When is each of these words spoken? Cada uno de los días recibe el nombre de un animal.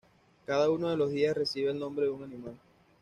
Cada 0.47 0.71
uno 0.71 0.89
de 0.89 0.97
los 0.97 1.11
días 1.11 1.37
recibe 1.37 1.69
el 1.69 1.77
nombre 1.77 2.05
de 2.05 2.11
un 2.11 2.23
animal. 2.23 2.55